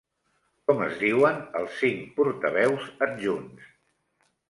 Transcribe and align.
Com 0.71 0.81
es 0.85 0.95
diuen 1.01 1.37
els 1.61 1.77
cinc 1.83 2.09
portaveus 2.19 2.91
adjunts? 3.11 3.73